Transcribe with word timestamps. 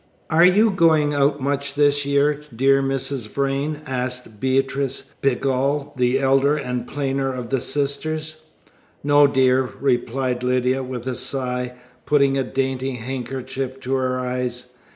"Are 0.31 0.43
you 0.45 0.71
going 0.71 1.13
out 1.13 1.39
much 1.41 1.75
this 1.75 2.07
year, 2.07 2.41
dear 2.55 2.81
Mrs. 2.81 3.27
Vrain?" 3.27 3.81
asked 3.85 4.39
Beatrice 4.39 5.13
Pegall, 5.21 5.93
the 5.95 6.19
elder 6.19 6.57
and 6.57 6.87
plainer 6.87 7.31
of 7.31 7.51
the 7.51 7.61
sisters. 7.61 8.37
"No, 9.03 9.27
dear," 9.27 9.69
replied 9.79 10.41
Lydia, 10.41 10.81
with 10.81 11.05
a 11.05 11.13
sigh, 11.13 11.73
putting 12.07 12.35
a 12.35 12.43
dainty 12.43 12.93
handkerchief 12.93 13.79
to 13.81 13.93
her 13.93 14.19
eyes. 14.19 14.73